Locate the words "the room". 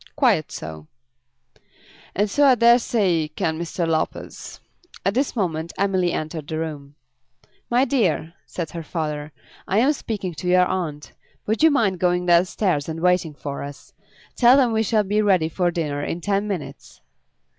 6.47-6.95